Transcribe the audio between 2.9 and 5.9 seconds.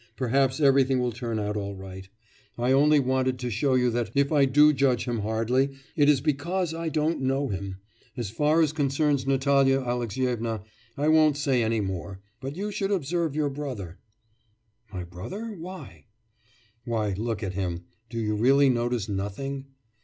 wanted to show you that, if I do judge him hardly,